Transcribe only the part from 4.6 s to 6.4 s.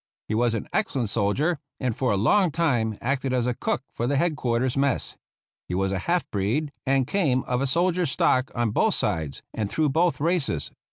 mess. He was a half